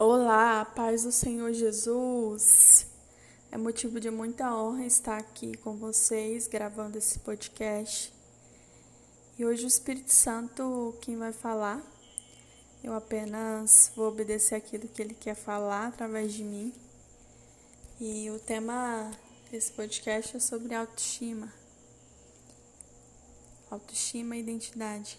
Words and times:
Olá, 0.00 0.64
paz 0.64 1.02
do 1.02 1.10
Senhor 1.10 1.52
Jesus. 1.52 2.86
É 3.50 3.58
motivo 3.58 3.98
de 3.98 4.08
muita 4.12 4.54
honra 4.54 4.86
estar 4.86 5.18
aqui 5.18 5.56
com 5.56 5.76
vocês 5.76 6.46
gravando 6.46 6.96
esse 6.96 7.18
podcast. 7.18 8.14
E 9.36 9.44
hoje 9.44 9.64
o 9.64 9.66
Espírito 9.66 10.12
Santo 10.12 10.96
quem 11.00 11.16
vai 11.16 11.32
falar. 11.32 11.82
Eu 12.80 12.94
apenas 12.94 13.90
vou 13.96 14.06
obedecer 14.06 14.54
aquilo 14.54 14.86
que 14.86 15.02
ele 15.02 15.14
quer 15.14 15.34
falar 15.34 15.88
através 15.88 16.32
de 16.32 16.44
mim. 16.44 16.72
E 18.00 18.30
o 18.30 18.38
tema 18.38 19.10
desse 19.50 19.72
podcast 19.72 20.36
é 20.36 20.38
sobre 20.38 20.76
autoestima. 20.76 21.52
Autoestima 23.68 24.36
e 24.36 24.40
identidade. 24.40 25.18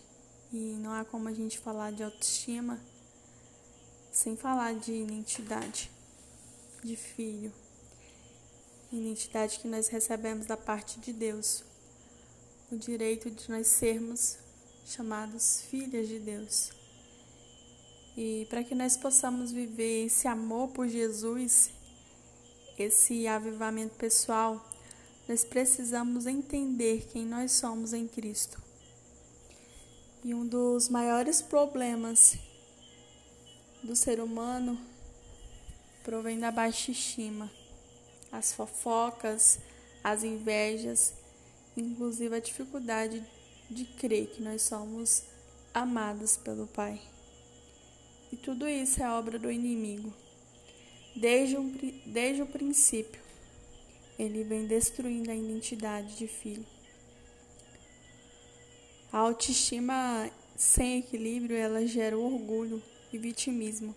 E 0.53 0.77
não 0.79 0.93
há 0.93 1.03
como 1.03 1.27
a 1.27 1.33
gente 1.33 1.59
falar 1.59 1.91
de 1.91 2.01
autoestima 2.01 2.79
sem 4.11 4.35
falar 4.35 4.73
de 4.75 4.91
identidade 4.91 5.89
de 6.83 6.95
filho, 6.95 7.51
identidade 8.91 9.59
que 9.59 9.67
nós 9.67 9.87
recebemos 9.87 10.45
da 10.45 10.57
parte 10.57 10.99
de 10.99 11.13
Deus, 11.13 11.63
o 12.71 12.77
direito 12.77 13.29
de 13.29 13.49
nós 13.49 13.67
sermos 13.67 14.37
chamados 14.85 15.61
filhas 15.69 16.07
de 16.07 16.19
Deus. 16.19 16.71
E 18.17 18.47
para 18.49 18.63
que 18.63 18.75
nós 18.75 18.97
possamos 18.97 19.51
viver 19.51 20.05
esse 20.05 20.27
amor 20.27 20.69
por 20.69 20.87
Jesus, 20.87 21.71
esse 22.77 23.27
avivamento 23.27 23.95
pessoal, 23.95 24.65
nós 25.27 25.43
precisamos 25.43 26.25
entender 26.25 27.07
quem 27.11 27.25
nós 27.25 27.51
somos 27.51 27.93
em 27.93 28.07
Cristo. 28.07 28.61
E 30.23 30.33
um 30.33 30.45
dos 30.45 30.89
maiores 30.89 31.41
problemas 31.41 32.37
do 33.83 33.95
ser 33.95 34.19
humano 34.19 34.79
provém 36.03 36.39
da 36.39 36.51
baixa 36.51 36.91
estima, 36.91 37.51
as 38.31 38.53
fofocas, 38.53 39.59
as 40.03 40.23
invejas, 40.23 41.13
inclusive 41.75 42.35
a 42.35 42.39
dificuldade 42.39 43.23
de 43.69 43.85
crer 43.85 44.27
que 44.27 44.41
nós 44.41 44.61
somos 44.63 45.23
amados 45.73 46.35
pelo 46.37 46.67
Pai. 46.67 46.99
E 48.31 48.35
tudo 48.35 48.67
isso 48.67 49.01
é 49.01 49.09
obra 49.09 49.39
do 49.39 49.51
inimigo. 49.51 50.13
Desde, 51.15 51.57
um, 51.57 51.71
desde 52.05 52.41
o 52.41 52.47
princípio, 52.47 53.21
ele 54.17 54.43
vem 54.43 54.65
destruindo 54.65 55.31
a 55.31 55.35
identidade 55.35 56.17
de 56.17 56.27
filho. 56.27 56.65
A 59.11 59.17
autoestima 59.17 60.29
sem 60.55 60.99
equilíbrio, 60.99 61.55
ela 61.55 61.85
gera 61.87 62.17
orgulho 62.17 62.81
e 63.11 63.17
vitimismo. 63.17 63.95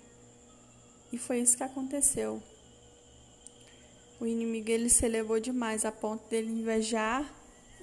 E 1.13 1.19
foi 1.19 1.41
isso 1.41 1.57
que 1.57 1.63
aconteceu. 1.63 2.43
O 4.19 4.27
inimigo 4.27 4.71
ele 4.71 4.89
se 4.89 5.05
elevou 5.05 5.41
demais 5.41 5.85
a 5.85 5.93
ponto 5.93 6.29
dele 6.29 6.51
invejar 6.51 7.29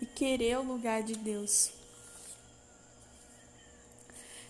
e 0.01 0.05
querer 0.05 0.57
o 0.57 0.63
lugar 0.63 1.03
de 1.03 1.15
Deus. 1.15 1.71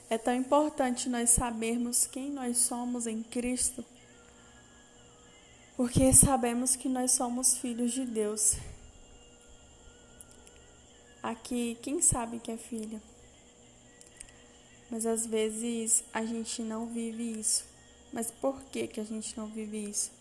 É 0.09 0.17
tão 0.17 0.33
importante 0.33 1.09
nós 1.09 1.29
sabermos 1.31 2.07
quem 2.07 2.31
nós 2.31 2.57
somos 2.59 3.05
em 3.05 3.21
Cristo, 3.21 3.85
porque 5.75 6.11
sabemos 6.13 6.75
que 6.75 6.89
nós 6.89 7.11
somos 7.11 7.57
filhos 7.57 7.91
de 7.91 8.05
Deus. 8.05 8.55
Aqui, 11.21 11.77
quem 11.81 12.01
sabe 12.01 12.39
que 12.39 12.51
é 12.51 12.57
filho? 12.57 13.01
Mas 14.89 15.05
às 15.05 15.25
vezes 15.25 16.03
a 16.13 16.25
gente 16.25 16.61
não 16.61 16.87
vive 16.87 17.39
isso. 17.39 17.65
Mas 18.11 18.31
por 18.31 18.61
que, 18.63 18.87
que 18.87 18.99
a 18.99 19.03
gente 19.03 19.37
não 19.37 19.47
vive 19.47 19.89
isso? 19.89 20.11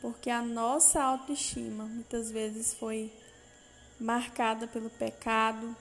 Porque 0.00 0.30
a 0.30 0.40
nossa 0.42 1.02
autoestima 1.02 1.84
muitas 1.84 2.30
vezes 2.30 2.74
foi 2.74 3.10
marcada 3.98 4.66
pelo 4.68 4.90
pecado. 4.90 5.74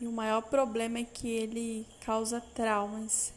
E 0.00 0.06
o 0.06 0.12
maior 0.12 0.42
problema 0.42 0.98
é 0.98 1.04
que 1.04 1.28
ele 1.28 1.86
causa 2.00 2.40
traumas, 2.40 3.32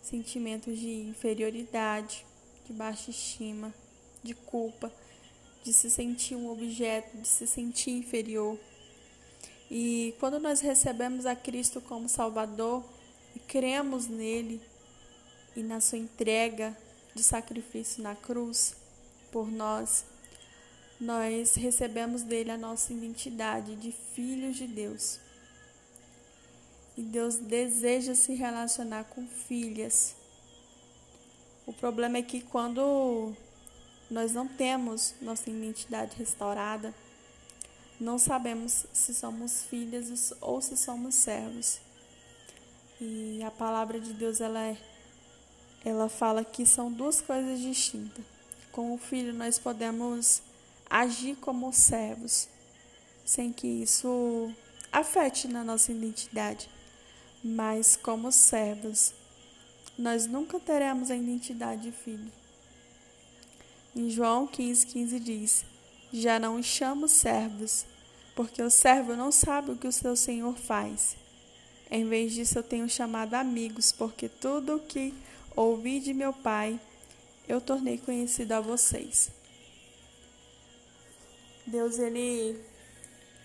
sentimentos 0.00 0.78
de 0.78 1.02
inferioridade, 1.02 2.24
de 2.66 2.72
baixa 2.72 3.10
estima, 3.10 3.74
de 4.22 4.34
culpa, 4.34 4.92
de 5.62 5.72
se 5.72 5.90
sentir 5.90 6.36
um 6.36 6.50
objeto, 6.50 7.16
de 7.18 7.28
se 7.28 7.46
sentir 7.46 7.90
inferior. 7.90 8.58
E 9.70 10.16
quando 10.18 10.40
nós 10.40 10.60
recebemos 10.60 11.26
a 11.26 11.36
Cristo 11.36 11.80
como 11.80 12.08
Salvador 12.08 12.82
e 13.36 13.38
cremos 13.38 14.08
nele 14.08 14.60
e 15.54 15.62
na 15.62 15.80
sua 15.80 15.98
entrega 15.98 16.76
de 17.14 17.22
sacrifício 17.22 18.02
na 18.02 18.16
cruz 18.16 18.74
por 19.30 19.50
nós, 19.50 20.04
nós 21.00 21.54
recebemos 21.54 22.22
dele 22.22 22.50
a 22.50 22.58
nossa 22.58 22.92
identidade 22.92 23.76
de 23.76 23.92
filhos 23.92 24.56
de 24.56 24.66
Deus. 24.66 25.20
E 26.96 27.02
Deus 27.02 27.36
deseja 27.36 28.14
se 28.14 28.34
relacionar 28.34 29.04
com 29.04 29.26
filhas. 29.26 30.16
O 31.64 31.72
problema 31.72 32.18
é 32.18 32.22
que 32.22 32.40
quando 32.40 33.32
nós 34.10 34.32
não 34.32 34.48
temos 34.48 35.14
nossa 35.22 35.48
identidade 35.48 36.16
restaurada, 36.16 36.92
não 38.00 38.18
sabemos 38.18 38.86
se 38.92 39.14
somos 39.14 39.64
filhas 39.64 40.32
ou 40.40 40.60
se 40.62 40.76
somos 40.76 41.14
servos. 41.14 41.78
E 42.98 43.42
a 43.42 43.50
palavra 43.50 44.00
de 44.00 44.12
Deus 44.14 44.40
ela 44.40 44.60
é, 44.60 44.76
ela 45.84 46.08
fala 46.08 46.44
que 46.44 46.64
são 46.64 46.90
duas 46.90 47.20
coisas 47.20 47.60
distintas. 47.60 48.24
Com 48.72 48.94
o 48.94 48.98
filho 48.98 49.34
nós 49.34 49.58
podemos 49.58 50.42
agir 50.88 51.36
como 51.36 51.72
servos, 51.72 52.48
sem 53.24 53.52
que 53.52 53.66
isso 53.66 54.50
afete 54.90 55.46
na 55.46 55.62
nossa 55.62 55.92
identidade. 55.92 56.68
Mas 57.42 57.96
como 57.96 58.32
servos, 58.32 59.12
nós 59.96 60.26
nunca 60.26 60.58
teremos 60.58 61.10
a 61.10 61.16
identidade 61.16 61.82
de 61.82 61.92
filho. 61.92 62.32
Em 63.94 64.08
João 64.08 64.46
15, 64.46 64.86
15 64.86 65.20
diz: 65.20 65.64
Já 66.12 66.38
não 66.38 66.62
chamo 66.62 67.08
servos, 67.08 67.86
porque 68.40 68.62
o 68.62 68.70
servo 68.70 69.14
não 69.14 69.30
sabe 69.30 69.72
o 69.72 69.76
que 69.76 69.86
o 69.86 69.92
seu 69.92 70.16
senhor 70.16 70.56
faz. 70.56 71.14
Em 71.90 72.08
vez 72.08 72.32
disso, 72.32 72.58
eu 72.58 72.62
tenho 72.62 72.88
chamado 72.88 73.34
amigos, 73.34 73.92
porque 73.92 74.30
tudo 74.30 74.76
o 74.76 74.80
que 74.80 75.12
ouvi 75.54 76.00
de 76.00 76.14
meu 76.14 76.32
pai 76.32 76.80
eu 77.46 77.60
tornei 77.60 77.98
conhecido 77.98 78.52
a 78.52 78.60
vocês. 78.62 79.30
Deus, 81.66 81.98
ele 81.98 82.58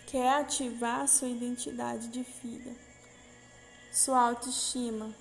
quer 0.08 0.30
ativar 0.30 1.02
a 1.02 1.08
sua 1.08 1.28
identidade 1.28 2.08
de 2.08 2.24
filha, 2.24 2.74
sua 3.92 4.30
autoestima. 4.30 5.14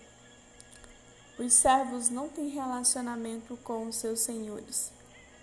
Os 1.36 1.52
servos 1.52 2.10
não 2.10 2.28
têm 2.28 2.48
relacionamento 2.50 3.56
com 3.64 3.88
os 3.88 3.96
seus 3.96 4.20
senhores, 4.20 4.92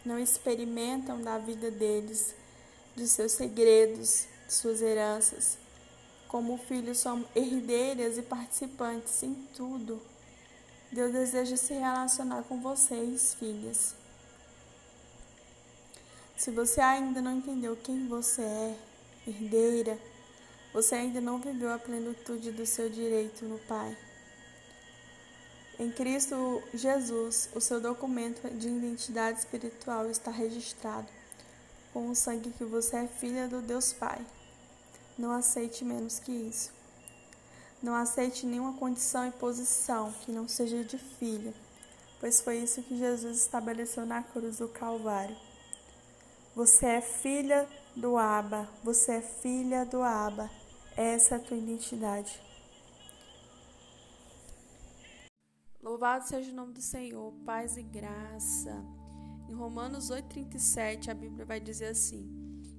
não 0.06 0.18
experimentam 0.18 1.22
da 1.22 1.38
vida 1.38 1.70
deles 1.70 2.34
de 2.96 3.08
seus 3.08 3.34
segredos, 3.34 4.28
de 4.48 4.54
suas 4.54 4.82
heranças. 4.82 5.58
Como 6.28 6.58
filhos, 6.58 7.00
somos 7.00 7.28
herdeiras 7.36 8.18
e 8.18 8.22
participantes 8.22 9.22
em 9.24 9.34
tudo. 9.56 10.02
Deus 10.92 11.12
deseja 11.12 11.58
se 11.58 11.74
relacionar 11.74 12.44
com 12.44 12.62
vocês, 12.62 13.34
filhas. 13.34 13.96
Se 16.38 16.52
você 16.52 16.82
ainda 16.82 17.22
não 17.22 17.38
entendeu 17.38 17.78
quem 17.78 18.08
você 18.08 18.42
é, 18.42 18.76
herdeira, 19.28 19.98
você 20.74 20.96
ainda 20.96 21.22
não 21.22 21.40
viveu 21.40 21.72
a 21.72 21.78
plenitude 21.78 22.52
do 22.52 22.66
seu 22.66 22.90
direito 22.90 23.46
no 23.46 23.60
Pai. 23.60 23.96
Em 25.80 25.92
Cristo 25.92 26.62
Jesus, 26.74 27.50
o 27.54 27.62
seu 27.62 27.82
documento 27.82 28.50
de 28.50 28.68
identidade 28.68 29.40
espiritual 29.40 30.10
está 30.10 30.32
registrado 30.32 31.21
com 31.94 32.10
o 32.10 32.16
sangue 32.16 32.52
que 32.52 32.64
você 32.64 32.98
é 32.98 33.08
filha 33.08 33.48
do 33.48 33.62
Deus 33.62 33.94
Pai. 33.94 34.26
Não 35.18 35.32
aceite 35.32 35.84
menos 35.84 36.20
que 36.20 36.32
isso. 36.32 36.72
Não 37.82 37.96
aceite 37.96 38.46
nenhuma 38.46 38.74
condição 38.74 39.28
e 39.28 39.32
posição 39.32 40.12
que 40.22 40.32
não 40.32 40.48
seja 40.48 40.84
de 40.84 40.98
filha, 40.98 41.54
pois 42.20 42.40
foi 42.40 42.60
isso 42.60 42.84
que 42.84 42.98
Jesus 42.98 43.38
estabeleceu 43.38 44.06
na 44.06 44.22
cruz 44.22 44.58
do 44.58 44.68
Calvário. 44.68 45.36
Você 46.56 46.86
é 46.86 47.02
filha 47.02 47.68
do 47.96 48.18
Aba, 48.18 48.70
você 48.84 49.14
é 49.14 49.22
filha 49.22 49.86
do 49.86 50.02
Aba. 50.02 50.50
Essa 50.96 51.36
é 51.36 51.38
a 51.38 51.42
tua 51.42 51.58
identidade. 51.58 52.42
Louvado 55.82 56.28
seja 56.28 56.52
o 56.52 56.56
nome 56.56 56.74
do 56.74 56.82
Senhor, 56.82 57.34
paz 57.46 57.78
e 57.78 57.82
graça. 57.82 59.01
Em 59.52 59.54
Romanos 59.54 60.10
8,37, 60.10 61.10
a 61.10 61.14
Bíblia 61.14 61.44
vai 61.44 61.60
dizer 61.60 61.88
assim: 61.88 62.26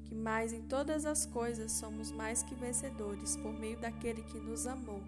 que 0.06 0.14
mais 0.14 0.54
em 0.54 0.62
todas 0.62 1.04
as 1.04 1.26
coisas 1.26 1.70
somos 1.70 2.10
mais 2.10 2.42
que 2.42 2.54
vencedores 2.54 3.36
por 3.36 3.52
meio 3.52 3.78
daquele 3.78 4.22
que 4.22 4.38
nos 4.38 4.66
amou. 4.66 5.02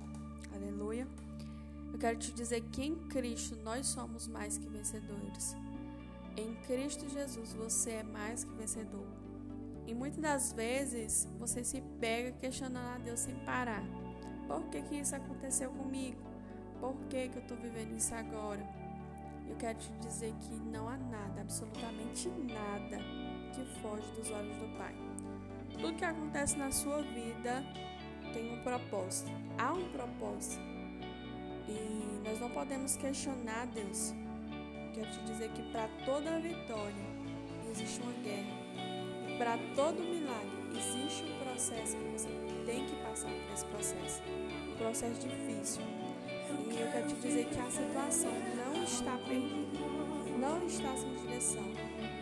Aleluia. 0.55 1.09
Eu 1.91 1.99
quero 1.99 2.19
te 2.19 2.35
dizer 2.35 2.61
que 2.65 2.83
em 2.85 2.95
Cristo 3.09 3.57
nós 3.65 3.87
somos 3.87 4.29
mais 4.29 4.59
que 4.59 4.69
vencedores. 4.69 5.57
Em 6.37 6.55
Cristo 6.67 7.09
Jesus 7.09 7.55
você 7.55 7.93
é 7.93 8.03
mais 8.03 8.45
que 8.45 8.53
vencedor. 8.53 9.07
E 9.87 9.95
muitas 9.95 10.21
das 10.21 10.53
vezes 10.53 11.27
você 11.39 11.65
se 11.65 11.81
pega 11.99 12.33
questionando 12.33 12.95
a 12.95 12.99
Deus 12.99 13.21
sem 13.21 13.35
parar. 13.37 13.83
Por 14.47 14.65
que, 14.69 14.83
que 14.83 14.97
isso 14.97 15.17
aconteceu 15.17 15.71
comigo? 15.71 16.21
Por 16.79 16.95
que, 17.09 17.31
que 17.31 17.39
eu 17.39 17.43
estou 17.43 17.57
vivendo 17.57 17.97
isso 17.97 18.15
agora? 18.15 18.84
Eu 19.55 19.59
quero 19.59 19.79
te 19.79 19.93
dizer 20.01 20.35
que 20.41 20.53
não 20.57 20.89
há 20.89 20.97
nada, 20.97 21.43
absolutamente 21.43 22.29
nada, 22.29 22.99
que 23.55 23.65
foge 23.81 24.11
dos 24.17 24.29
olhos 24.33 24.57
do 24.57 24.77
Pai. 24.77 24.93
Tudo 25.79 25.95
que 25.95 26.05
acontece 26.05 26.57
na 26.59 26.73
sua 26.73 27.03
vida 27.03 27.65
tem 28.33 28.53
um 28.53 28.65
propósito. 28.65 29.31
Há 29.57 29.73
um 29.73 29.89
propósito. 29.93 30.61
E 31.69 32.21
nós 32.25 32.41
não 32.41 32.51
podemos 32.51 32.97
questionar 32.97 33.69
Deus. 33.69 34.13
Quero 34.93 35.09
te 35.13 35.25
dizer 35.25 35.49
que 35.53 35.63
para 35.71 35.87
toda 36.05 36.41
vitória 36.41 37.07
existe 37.71 38.01
uma 38.01 38.13
guerra. 38.25 38.59
E 39.29 39.39
para 39.39 39.57
todo 39.77 40.03
milagre 40.03 40.77
existe 40.77 41.31
um 41.31 41.45
processo 41.45 41.97
que 41.97 42.05
você 42.09 42.29
tem 42.67 42.85
que 42.87 42.97
passar 43.05 43.31
por 43.31 43.53
esse 43.53 43.65
processo. 43.67 44.21
Um 44.73 44.77
processo 44.79 45.21
difícil. 45.21 46.04
Eu 46.77 46.91
quero 46.91 47.07
te 47.07 47.15
dizer 47.15 47.49
que 47.49 47.61
a 47.61 47.71
situação 47.71 48.33
não 48.57 48.83
está 48.83 49.17
perdida. 49.19 49.79
Não 50.37 50.67
está 50.67 50.97
sem 50.97 51.15
direção. 51.15 51.63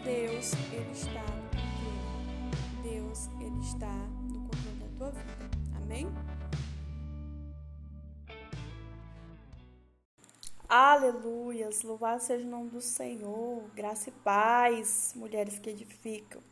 Deus, 0.05 0.53
Ele 0.71 0.91
está 0.93 1.23
no 1.23 1.49
controle. 1.49 2.83
Deus, 2.83 3.29
Ele 3.41 3.61
está 3.61 3.95
no 4.31 4.41
controle 4.41 4.77
da 4.79 4.99
tua 4.99 5.11
vida. 5.11 5.51
Amém? 5.77 6.07
Aleluias, 10.69 11.83
louvado 11.83 12.23
seja 12.23 12.47
o 12.47 12.51
nome 12.51 12.71
do 12.71 12.81
Senhor, 12.81 13.63
graça 13.75 14.11
e 14.11 14.13
paz, 14.13 15.15
mulheres 15.17 15.59
que 15.59 15.71
edificam. 15.71 16.43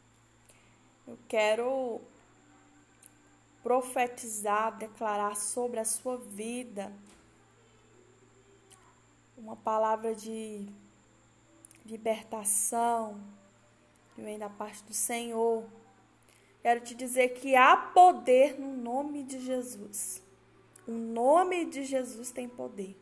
Eu 1.06 1.18
quero 1.28 2.00
profetizar, 3.62 4.76
declarar 4.78 5.36
sobre 5.36 5.80
a 5.80 5.84
sua 5.84 6.16
vida 6.16 6.92
uma 9.40 9.56
palavra 9.56 10.14
de 10.14 10.66
libertação 11.84 13.20
que 14.14 14.20
vem 14.20 14.38
da 14.38 14.48
parte 14.48 14.84
do 14.84 14.92
Senhor. 14.92 15.64
Quero 16.62 16.80
te 16.80 16.94
dizer 16.94 17.30
que 17.30 17.56
há 17.56 17.76
poder 17.76 18.60
no 18.60 18.76
nome 18.76 19.22
de 19.22 19.40
Jesus. 19.40 20.22
O 20.86 20.92
nome 20.92 21.64
de 21.64 21.84
Jesus 21.84 22.30
tem 22.30 22.48
poder. 22.48 22.96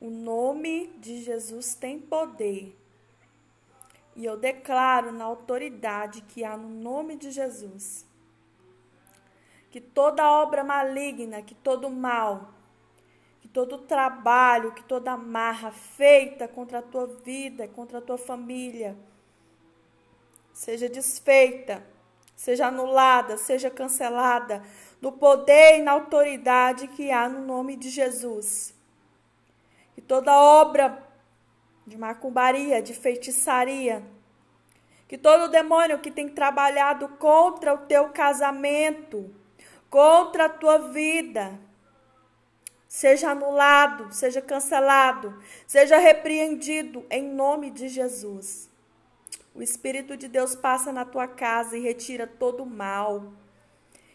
O 0.00 0.10
nome 0.10 0.88
de 0.98 1.22
Jesus 1.22 1.74
tem 1.74 2.00
poder. 2.00 2.76
E 4.16 4.24
eu 4.24 4.36
declaro 4.36 5.12
na 5.12 5.24
autoridade 5.24 6.22
que 6.22 6.44
há 6.44 6.56
no 6.56 6.68
nome 6.68 7.16
de 7.16 7.30
Jesus 7.30 8.06
que 9.72 9.80
toda 9.80 10.30
obra 10.30 10.62
maligna, 10.62 11.40
que 11.40 11.54
todo 11.54 11.88
mal, 11.88 12.50
todo 13.52 13.78
trabalho, 13.78 14.72
que 14.72 14.82
toda 14.82 15.16
marra 15.16 15.70
feita 15.70 16.48
contra 16.48 16.78
a 16.78 16.82
tua 16.82 17.06
vida, 17.06 17.68
contra 17.68 17.98
a 17.98 18.02
tua 18.02 18.16
família, 18.16 18.96
seja 20.52 20.88
desfeita, 20.88 21.84
seja 22.34 22.68
anulada, 22.68 23.36
seja 23.36 23.70
cancelada, 23.70 24.62
no 25.00 25.12
poder 25.12 25.78
e 25.78 25.82
na 25.82 25.92
autoridade 25.92 26.88
que 26.88 27.10
há 27.10 27.28
no 27.28 27.44
nome 27.44 27.76
de 27.76 27.90
Jesus. 27.90 28.74
Que 29.94 30.00
toda 30.00 30.32
obra 30.34 31.06
de 31.86 31.98
macumbaria, 31.98 32.80
de 32.80 32.94
feitiçaria, 32.94 34.02
que 35.06 35.18
todo 35.18 35.50
demônio 35.50 35.98
que 35.98 36.10
tem 36.10 36.28
trabalhado 36.28 37.06
contra 37.18 37.74
o 37.74 37.78
teu 37.78 38.08
casamento, 38.08 39.30
contra 39.90 40.46
a 40.46 40.48
tua 40.48 40.78
vida, 40.88 41.60
seja 42.92 43.30
anulado, 43.30 44.12
seja 44.12 44.42
cancelado, 44.42 45.42
seja 45.66 45.96
repreendido 45.96 47.06
em 47.08 47.22
nome 47.22 47.70
de 47.70 47.88
Jesus. 47.88 48.68
O 49.54 49.62
Espírito 49.62 50.14
de 50.14 50.28
Deus 50.28 50.54
passa 50.54 50.92
na 50.92 51.06
tua 51.06 51.26
casa 51.26 51.74
e 51.74 51.80
retira 51.80 52.26
todo 52.26 52.64
o 52.64 52.66
mal. 52.66 53.32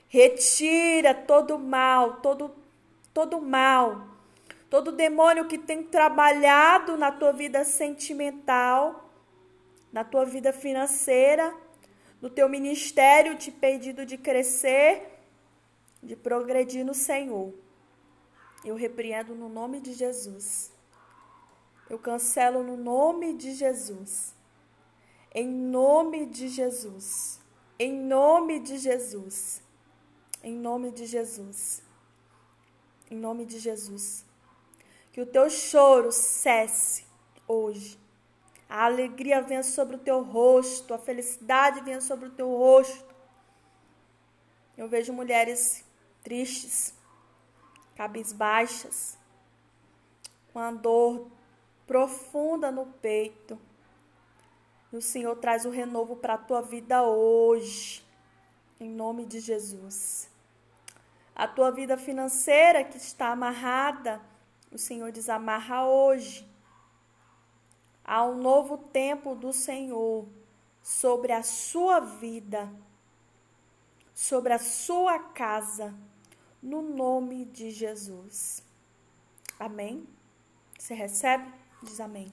Retira 0.07 1.12
todo 1.15 1.56
o 1.56 1.59
mal, 1.59 2.18
todo 2.18 2.53
todo 3.12 3.41
mal 3.41 4.15
todo 4.69 4.91
demônio 4.91 5.47
que 5.47 5.57
tem 5.57 5.81
trabalhado 5.81 6.97
na 6.97 7.09
tua 7.09 7.31
vida 7.31 7.63
sentimental, 7.63 9.09
na 9.94 10.03
tua 10.03 10.25
vida 10.25 10.51
financeira, 10.51 11.56
no 12.21 12.30
teu 12.30 12.50
ministério, 12.50 13.38
te 13.38 13.50
pedido 13.50 14.06
de 14.06 14.18
crescer, 14.18 15.19
de 16.03 16.18
progredir 16.18 16.85
no 16.85 16.94
Senhor. 16.94 17.53
Eu 18.63 18.75
repreendo 18.75 19.36
no 19.36 19.50
nome 19.50 19.80
de 19.80 19.94
Jesus. 19.94 20.71
Eu 21.89 21.98
cancelo 21.98 22.63
no 22.63 22.75
nome 22.75 23.33
de 23.33 23.54
Jesus. 23.54 24.36
Em 25.33 25.48
nome 25.48 26.25
de 26.25 26.48
Jesus. 26.48 27.39
Em 27.80 27.94
nome 27.94 28.59
de 28.59 28.77
Jesus. 28.77 29.62
Em 30.44 30.54
nome 30.54 30.92
de 30.92 31.06
Jesus. 31.06 31.81
Em 33.09 33.18
nome 33.18 33.45
de 33.45 33.59
Jesus. 33.59 34.25
Que 35.12 35.21
o 35.21 35.25
teu 35.25 35.50
choro 35.50 36.12
cesse 36.12 37.06
hoje. 37.48 37.98
A 38.69 38.86
alegria 38.86 39.42
venha 39.42 39.63
sobre 39.63 39.95
o 39.95 40.00
teu 40.00 40.21
rosto, 40.21 40.94
a 40.94 40.98
felicidade 40.98 41.81
venha 41.81 42.01
sobre 42.01 42.27
o 42.27 42.31
teu 42.31 42.50
rosto. 42.50 43.15
Eu 44.77 44.89
vejo 44.89 45.13
mulheres 45.13 45.86
tristes, 46.21 46.94
cabisbaixas, 47.97 49.17
com 50.53 50.59
a 50.59 50.71
dor 50.71 51.31
profunda 51.88 52.71
no 52.71 52.85
peito. 52.85 53.59
E 54.94 54.97
o 54.97 55.01
Senhor 55.01 55.35
traz 55.38 55.65
o 55.65 55.71
renovo 55.71 56.15
para 56.15 56.35
a 56.35 56.38
tua 56.38 56.61
vida 56.61 57.01
hoje, 57.01 58.05
em 58.79 58.88
nome 58.88 59.25
de 59.25 59.39
Jesus. 59.39 60.29
A 61.35 61.47
tua 61.47 61.71
vida 61.71 61.97
financeira 61.97 62.83
que 62.83 62.97
está 62.97 63.29
amarrada, 63.29 64.21
o 64.71 64.77
Senhor 64.77 65.11
desamarra 65.11 65.88
hoje. 65.88 66.47
Há 68.06 68.23
um 68.23 68.35
novo 68.35 68.77
tempo 68.77 69.33
do 69.33 69.51
Senhor 69.51 70.27
sobre 70.83 71.31
a 71.31 71.42
sua 71.42 71.99
vida, 71.99 72.71
sobre 74.13 74.54
a 74.54 74.59
sua 74.59 75.19
casa, 75.19 75.94
no 76.68 76.81
nome 76.81 77.45
de 77.45 77.71
Jesus. 77.71 78.62
Amém? 79.57 80.06
Você 80.78 80.94
recebe? 80.94 81.50
Diz 81.81 82.00
amém. 82.02 82.31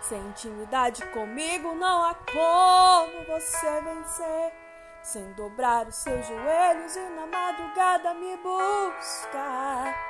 Sem 0.00 0.26
intimidade 0.28 1.04
comigo 1.08 1.74
não 1.74 2.04
há 2.04 2.14
como 2.14 3.24
você 3.26 3.80
vencer. 3.82 4.52
Sem 5.02 5.32
dobrar 5.34 5.86
os 5.86 5.96
seus 5.96 6.26
joelhos 6.26 6.96
e 6.96 7.00
na 7.10 7.26
madrugada 7.26 8.14
me 8.14 8.36
buscar. 8.38 10.07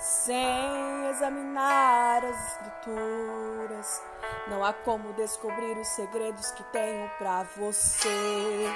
Sem 0.00 1.10
examinar 1.10 2.24
as 2.24 2.52
escrituras, 2.52 4.02
não 4.48 4.64
há 4.64 4.72
como 4.72 5.12
descobrir 5.12 5.76
os 5.76 5.88
segredos 5.88 6.50
que 6.52 6.62
tenho 6.72 7.06
pra 7.18 7.42
você. 7.54 8.72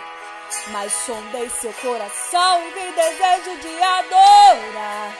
Mas 0.69 0.93
sondei 0.93 1.49
seu 1.49 1.73
coração 1.81 2.69
e 2.69 2.93
desejo 2.93 3.57
de 3.59 3.83
adorar. 3.83 5.15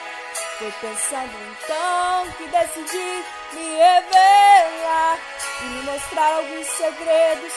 Foi 0.59 0.73
pensando 0.73 1.33
então 1.53 2.31
que 2.37 2.49
decidi 2.49 3.25
me 3.55 3.77
revelar 3.77 5.19
e 5.63 5.65
me 5.65 5.83
mostrar 5.85 6.35
alguns 6.35 6.67
segredos 6.67 7.53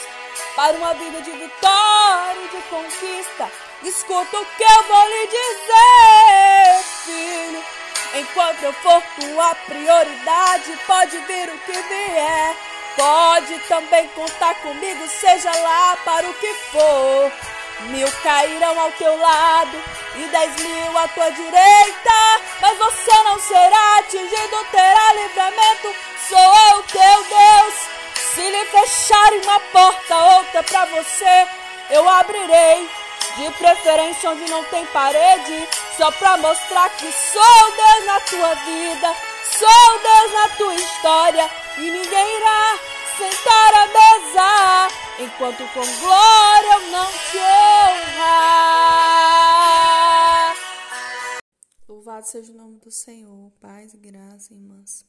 para 0.56 0.74
uma 0.78 0.94
vida 0.94 1.20
de 1.20 1.32
vitória 1.32 2.44
e 2.44 2.48
de 2.48 2.62
conquista. 2.70 3.52
Escuta 3.82 4.40
o 4.40 4.46
que 4.46 4.62
eu 4.62 4.82
vou 4.88 5.06
lhe 5.06 5.26
dizer, 5.26 6.82
filho. 7.04 7.78
Enquanto 8.14 8.62
eu 8.62 8.72
for 8.74 9.02
tua 9.20 9.54
prioridade, 9.54 10.78
pode 10.86 11.18
vir 11.18 11.48
o 11.50 11.58
que 11.58 11.72
vier. 11.72 12.56
Pode 12.96 13.58
também 13.68 14.08
contar 14.08 14.54
comigo, 14.56 15.06
seja 15.08 15.52
lá 15.52 15.96
para 16.04 16.28
o 16.28 16.34
que 16.34 16.52
for. 16.72 17.32
Mil 17.90 18.10
cairão 18.24 18.80
ao 18.80 18.90
teu 18.92 19.16
lado 19.16 19.82
e 20.16 20.24
dez 20.26 20.56
mil 20.56 20.98
à 20.98 21.06
tua 21.06 21.30
direita, 21.30 22.40
mas 22.60 22.76
você 22.76 23.22
não 23.22 23.38
será 23.38 23.98
atingido, 23.98 24.66
terá 24.72 25.12
livramento. 25.12 25.94
Sou 26.28 26.38
eu 26.70 26.82
teu 26.82 27.24
Deus 27.24 27.74
Se 28.34 28.50
lhe 28.50 28.64
fecharem 28.66 29.40
uma 29.42 29.60
porta, 29.60 30.16
outra 30.36 30.62
para 30.64 30.84
você, 30.86 31.46
eu 31.90 32.08
abrirei. 32.08 32.88
De 33.36 33.50
preferência 33.52 34.30
onde 34.30 34.50
não 34.50 34.64
tem 34.64 34.84
parede, 34.86 35.68
só 35.98 36.10
pra 36.12 36.36
mostrar 36.36 36.88
que 36.96 37.10
sou 37.10 37.76
Deus 37.76 38.06
na 38.06 38.20
tua 38.20 38.54
vida, 38.54 39.12
sou 39.58 39.98
Deus 40.00 40.32
na 40.32 40.48
tua 40.56 40.74
história 40.76 41.50
e 41.76 41.90
ninguém 41.90 42.36
irá 42.36 42.78
sentar 43.18 43.74
à 43.74 43.88
mesa 43.88 44.86
enquanto 45.24 45.66
com 45.74 45.84
glória 46.00 46.72
eu 46.74 46.92
não 46.92 47.10
te 47.10 47.38
honrar. 48.16 48.44
Louvado 51.88 52.28
seja 52.28 52.52
o 52.52 52.56
nome 52.56 52.78
do 52.78 52.92
Senhor, 52.92 53.50
paz 53.60 53.92
e 53.92 53.96
graça, 53.96 54.54
irmãs. 54.54 55.04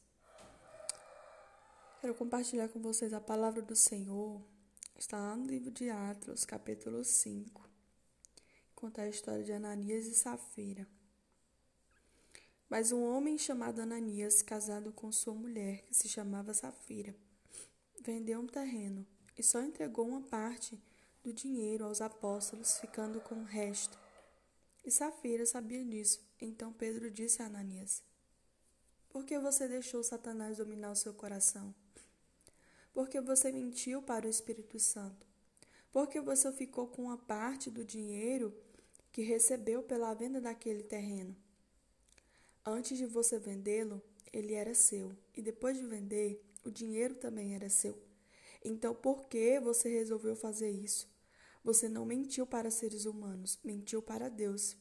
Quero 2.02 2.16
compartilhar 2.16 2.68
com 2.70 2.82
vocês 2.82 3.14
a 3.14 3.22
palavra 3.22 3.62
do 3.62 3.76
Senhor. 3.76 4.42
Está 4.98 5.20
lá 5.20 5.36
no 5.36 5.46
livro 5.46 5.70
de 5.70 5.88
Atos, 5.92 6.46
capítulo 6.46 7.04
5. 7.04 7.69
Conta 8.80 9.02
a 9.02 9.10
história 9.10 9.44
de 9.44 9.52
Ananias 9.52 10.06
e 10.06 10.16
Safira. 10.16 10.88
Mas 12.70 12.94
um 12.94 13.04
homem 13.04 13.38
chamado 13.38 13.82
Ananias, 13.82 14.42
casado 14.42 14.94
com 14.94 15.12
sua 15.12 15.34
mulher, 15.34 15.82
que 15.82 15.94
se 15.94 16.08
chamava 16.08 16.54
Safira, 16.54 17.14
vendeu 18.00 18.40
um 18.40 18.48
terreno 18.48 19.06
e 19.38 19.44
só 19.44 19.62
entregou 19.62 20.08
uma 20.08 20.22
parte 20.22 20.82
do 21.22 21.34
dinheiro 21.34 21.84
aos 21.84 22.00
apóstolos, 22.00 22.80
ficando 22.80 23.20
com 23.20 23.36
o 23.42 23.44
resto. 23.44 24.00
E 24.86 24.90
Safira 24.90 25.46
sabia 25.46 25.84
disso. 25.84 26.26
Então 26.40 26.72
Pedro 26.72 27.12
disse 27.12 27.42
a 27.42 27.48
Ananias: 27.48 28.02
Por 29.10 29.26
que 29.26 29.38
você 29.38 29.68
deixou 29.68 30.02
Satanás 30.06 30.56
dominar 30.56 30.92
o 30.92 30.96
seu 30.96 31.14
coração? 31.14 31.76
Porque 32.94 33.20
você 33.20 33.52
mentiu 33.52 34.02
para 34.02 34.26
o 34.26 34.30
Espírito 34.30 34.80
Santo? 34.80 35.28
Porque 35.92 36.22
você 36.22 36.50
ficou 36.54 36.88
com 36.88 37.04
uma 37.04 37.18
parte 37.18 37.70
do 37.70 37.84
dinheiro 37.84 38.56
que 39.20 39.24
recebeu 39.24 39.84
pela 39.84 40.14
venda 40.14 40.40
daquele 40.40 40.82
terreno? 40.82 41.36
Antes 42.66 42.98
de 42.98 43.06
você 43.06 43.38
vendê-lo, 43.38 44.02
ele 44.32 44.54
era 44.54 44.74
seu, 44.74 45.12
e 45.36 45.42
depois 45.42 45.78
de 45.78 45.86
vender, 45.86 46.42
o 46.64 46.72
dinheiro 46.72 47.16
também 47.16 47.54
era 47.54 47.68
seu. 47.68 48.02
Então, 48.64 48.96
por 48.96 49.28
que 49.28 49.60
você 49.60 49.90
resolveu 49.90 50.38
fazer 50.38 50.70
isso? 50.70 51.06
Você 51.66 51.90
não 51.90 52.06
mentiu 52.06 52.48
para 52.48 52.72
seres 52.72 53.04
humanos, 53.04 53.60
mentiu 53.62 54.02
para 54.02 54.30
Deus. 54.30 54.78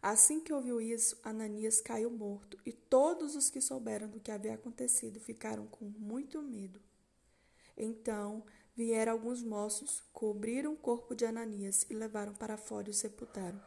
Assim 0.00 0.40
que 0.40 0.54
ouviu 0.54 0.80
isso, 0.80 1.20
Ananias 1.22 1.82
caiu 1.82 2.10
morto, 2.10 2.58
e 2.64 2.72
todos 2.72 3.36
os 3.36 3.50
que 3.50 3.60
souberam 3.60 4.08
do 4.08 4.20
que 4.20 4.30
havia 4.30 4.54
acontecido 4.54 5.20
ficaram 5.20 5.66
com 5.66 5.84
muito 5.84 6.40
medo. 6.40 6.80
Então 7.76 8.42
vieram 8.78 9.10
alguns 9.10 9.42
moços, 9.42 10.04
cobriram 10.12 10.74
o 10.74 10.76
corpo 10.76 11.12
de 11.12 11.26
Ananias 11.26 11.84
e 11.90 11.94
levaram 11.94 12.32
para 12.32 12.56
fora 12.56 12.86
e 12.86 12.92
o 12.92 12.94
sepultaram. 12.94 13.60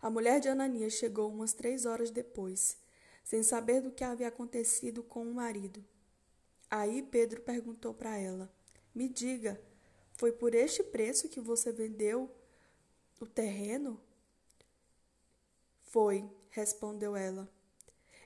A 0.00 0.08
mulher 0.08 0.40
de 0.40 0.48
Ananias 0.48 0.94
chegou 0.94 1.30
umas 1.30 1.52
três 1.52 1.84
horas 1.84 2.10
depois, 2.10 2.78
sem 3.22 3.42
saber 3.42 3.82
do 3.82 3.92
que 3.92 4.02
havia 4.02 4.28
acontecido 4.28 5.02
com 5.02 5.22
o 5.30 5.34
marido. 5.34 5.84
Aí 6.70 7.02
Pedro 7.02 7.42
perguntou 7.42 7.92
para 7.92 8.16
ela: 8.16 8.50
Me 8.94 9.06
diga, 9.06 9.60
foi 10.14 10.32
por 10.32 10.54
este 10.54 10.82
preço 10.82 11.28
que 11.28 11.38
você 11.38 11.70
vendeu 11.70 12.34
o 13.20 13.26
terreno? 13.26 14.00
Foi, 15.82 16.24
respondeu 16.48 17.14
ela. 17.14 17.46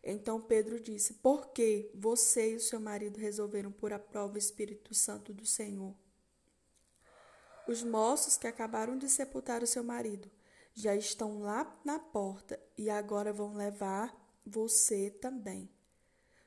Então 0.09 0.41
Pedro 0.41 0.79
disse: 0.79 1.15
Por 1.15 1.49
que 1.49 1.91
você 1.93 2.53
e 2.53 2.57
o 2.57 2.61
seu 2.61 2.79
marido 2.79 3.19
resolveram 3.19 3.73
pôr 3.73 3.93
à 3.93 3.99
prova 3.99 4.37
o 4.37 4.39
Espírito 4.39 4.95
Santo 4.95 5.35
do 5.35 5.45
Senhor? 5.45 5.93
Os 7.67 7.83
moços 7.83 8.37
que 8.37 8.47
acabaram 8.47 8.97
de 8.97 9.09
sepultar 9.09 9.65
o 9.65 9.67
seu 9.67 9.83
marido 9.83 10.31
já 10.73 10.95
estão 10.95 11.41
lá 11.41 11.77
na 11.85 11.99
porta 11.99 12.61
e 12.79 12.89
agora 12.89 13.33
vão 13.33 13.57
levar 13.57 14.17
você 14.47 15.11
também. 15.11 15.69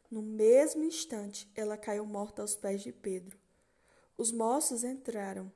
No 0.10 0.22
mesmo 0.22 0.86
instante, 0.86 1.52
ela 1.54 1.78
caiu 1.78 2.06
morta 2.06 2.42
aos 2.42 2.56
pés 2.56 2.82
de 2.82 2.94
Pedro. 2.94 3.38
Os 4.18 4.32
moços 4.32 4.86
entraram 4.86 5.52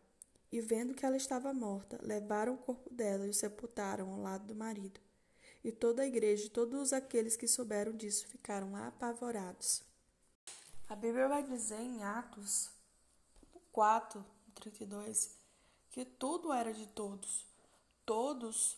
e, 0.52 0.60
vendo 0.60 0.94
que 0.94 1.06
ela 1.06 1.16
estava 1.16 1.54
morta, 1.54 1.98
levaram 2.04 2.56
o 2.56 2.58
corpo 2.58 2.94
dela 2.94 3.26
e 3.26 3.30
o 3.30 3.34
sepultaram 3.34 4.12
ao 4.12 4.20
lado 4.20 4.46
do 4.46 4.56
marido. 4.56 5.00
E 5.64 5.72
toda 5.72 6.02
a 6.02 6.06
igreja 6.06 6.46
e 6.46 6.50
todos 6.50 6.92
aqueles 6.92 7.38
que 7.38 7.48
souberam 7.48 7.94
disso 7.94 8.28
ficaram 8.28 8.76
apavorados. 8.76 9.82
A 10.90 10.96
Bíblia 10.96 11.30
vai 11.30 11.42
dizer 11.42 11.80
em 11.80 12.04
Atos 12.04 12.70
4, 13.72 14.24
32, 14.54 15.38
que 15.90 16.04
tudo 16.04 16.52
era 16.52 16.74
de 16.74 16.86
todos. 16.88 17.46
Todos 18.06 18.78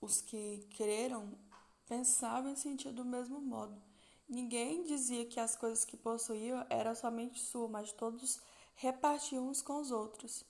os 0.00 0.20
que 0.20 0.66
creram 0.76 1.38
pensavam 1.86 2.52
e 2.52 2.56
sentiam 2.56 2.92
do 2.92 3.04
mesmo 3.04 3.40
modo. 3.40 3.80
Ninguém 4.28 4.82
dizia 4.82 5.24
que 5.24 5.38
as 5.38 5.56
coisas 5.56 5.84
que 5.84 5.96
possuíam 5.96 6.66
eram 6.68 6.94
somente 6.94 7.40
suas, 7.40 7.70
mas 7.70 7.92
todos 7.92 8.40
repartiam 8.74 9.48
uns 9.48 9.62
com 9.62 9.80
os 9.80 9.90
outros. 9.90 10.44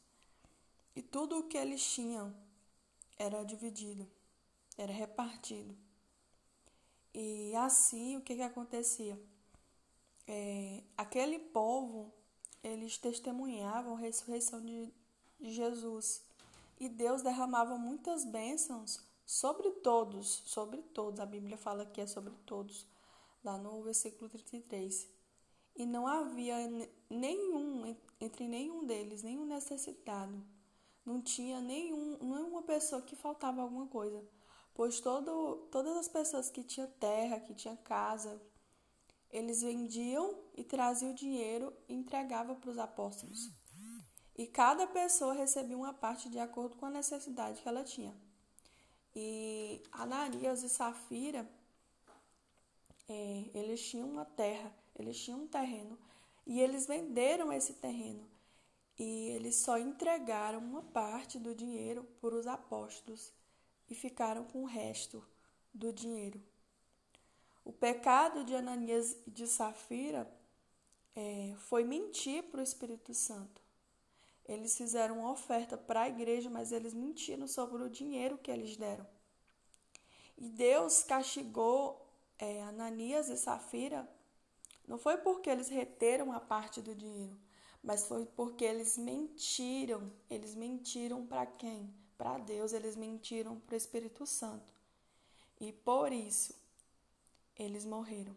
E 0.96 1.02
tudo 1.02 1.38
o 1.38 1.42
que 1.44 1.56
eles 1.56 1.84
tinham 1.92 2.34
era 3.18 3.44
dividido 3.44 4.08
era 4.78 4.92
repartido. 4.92 5.76
E 7.12 7.54
assim, 7.56 8.16
o 8.16 8.20
que, 8.20 8.36
que 8.36 8.42
acontecia? 8.42 9.20
É, 10.26 10.82
aquele 10.96 11.40
povo, 11.40 12.12
eles 12.62 12.96
testemunhavam 12.96 13.96
a 13.96 13.98
ressurreição 13.98 14.64
de, 14.64 14.88
de 15.40 15.50
Jesus. 15.50 16.22
E 16.78 16.88
Deus 16.88 17.22
derramava 17.22 17.76
muitas 17.76 18.24
bênçãos 18.24 19.00
sobre 19.26 19.68
todos, 19.70 20.42
sobre 20.46 20.80
todos. 20.80 21.18
A 21.18 21.26
Bíblia 21.26 21.56
fala 21.56 21.84
que 21.84 22.00
é 22.00 22.06
sobre 22.06 22.34
todos, 22.46 22.86
lá 23.42 23.58
no 23.58 23.82
versículo 23.82 24.30
33. 24.30 25.08
E 25.74 25.84
não 25.84 26.06
havia 26.06 26.56
nenhum, 27.10 27.96
entre 28.20 28.46
nenhum 28.46 28.84
deles, 28.84 29.24
nenhum 29.24 29.44
necessitado. 29.44 30.40
Não 31.04 31.20
tinha 31.20 31.60
nenhum, 31.60 32.18
nenhuma 32.20 32.62
pessoa 32.62 33.02
que 33.02 33.16
faltava 33.16 33.62
alguma 33.62 33.86
coisa 33.86 34.22
pois 34.78 35.00
todo, 35.00 35.66
todas 35.72 35.96
as 35.96 36.06
pessoas 36.06 36.50
que 36.50 36.62
tinham 36.62 36.88
terra, 37.00 37.40
que 37.40 37.52
tinham 37.52 37.76
casa, 37.78 38.40
eles 39.28 39.60
vendiam 39.60 40.38
e 40.56 40.62
traziam 40.62 41.10
o 41.10 41.14
dinheiro 41.16 41.74
e 41.88 41.94
entregavam 41.94 42.54
para 42.54 42.70
os 42.70 42.78
apóstolos. 42.78 43.50
E 44.36 44.46
cada 44.46 44.86
pessoa 44.86 45.34
recebia 45.34 45.76
uma 45.76 45.92
parte 45.92 46.28
de 46.28 46.38
acordo 46.38 46.76
com 46.76 46.86
a 46.86 46.90
necessidade 46.90 47.60
que 47.60 47.68
ela 47.68 47.82
tinha. 47.82 48.14
E 49.16 49.82
Ananias 49.90 50.62
e 50.62 50.68
Safira, 50.68 51.44
é, 53.08 53.50
eles 53.54 53.84
tinham 53.84 54.08
uma 54.08 54.24
terra, 54.24 54.72
eles 54.94 55.18
tinham 55.18 55.40
um 55.40 55.48
terreno, 55.48 55.98
e 56.46 56.60
eles 56.60 56.86
venderam 56.86 57.52
esse 57.52 57.72
terreno. 57.72 58.24
E 58.96 59.30
eles 59.30 59.56
só 59.56 59.76
entregaram 59.76 60.60
uma 60.60 60.82
parte 60.82 61.36
do 61.36 61.52
dinheiro 61.52 62.04
para 62.20 62.36
os 62.36 62.46
apóstolos 62.46 63.36
e 63.88 63.94
ficaram 63.94 64.44
com 64.44 64.62
o 64.62 64.66
resto 64.66 65.24
do 65.72 65.92
dinheiro. 65.92 66.40
O 67.64 67.72
pecado 67.72 68.44
de 68.44 68.54
Ananias 68.54 69.16
e 69.26 69.30
de 69.30 69.46
Safira 69.46 70.30
é, 71.14 71.54
foi 71.58 71.84
mentir 71.84 72.44
para 72.44 72.60
o 72.60 72.62
Espírito 72.62 73.12
Santo. 73.12 73.60
Eles 74.46 74.76
fizeram 74.76 75.20
uma 75.20 75.32
oferta 75.32 75.76
para 75.76 76.02
a 76.02 76.08
igreja, 76.08 76.48
mas 76.48 76.72
eles 76.72 76.94
mentiram 76.94 77.46
sobre 77.46 77.82
o 77.82 77.90
dinheiro 77.90 78.38
que 78.38 78.50
eles 78.50 78.76
deram. 78.76 79.06
E 80.38 80.48
Deus 80.48 81.02
castigou 81.02 82.08
é, 82.38 82.62
Ananias 82.62 83.28
e 83.28 83.36
Safira, 83.36 84.08
não 84.86 84.96
foi 84.96 85.18
porque 85.18 85.50
eles 85.50 85.68
reteram 85.68 86.32
a 86.32 86.40
parte 86.40 86.80
do 86.80 86.94
dinheiro, 86.94 87.36
mas 87.82 88.06
foi 88.06 88.24
porque 88.24 88.64
eles 88.64 88.96
mentiram. 88.96 90.10
Eles 90.30 90.54
mentiram 90.54 91.26
para 91.26 91.44
quem? 91.44 91.92
Para 92.18 92.36
Deus, 92.38 92.72
eles 92.72 92.96
mentiram 92.96 93.58
para 93.60 93.74
o 93.74 93.76
Espírito 93.76 94.26
Santo. 94.26 94.72
E 95.60 95.72
por 95.72 96.12
isso 96.12 96.52
eles 97.56 97.84
morreram. 97.84 98.36